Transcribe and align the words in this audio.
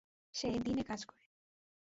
সে 0.35 0.47
দিনে 0.59 0.83
কাজ 0.83 1.01
করে। 1.05 1.25